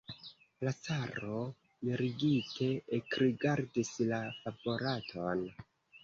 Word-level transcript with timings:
La 0.67 0.71
caro 0.85 1.41
mirigite 1.89 2.69
ekrigardis 2.97 3.91
la 4.13 4.23
favoraton. 4.39 5.45